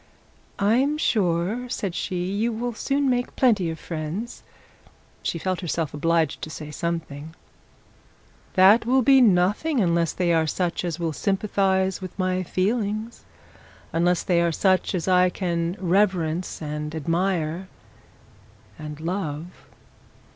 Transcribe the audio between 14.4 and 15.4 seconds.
are such as I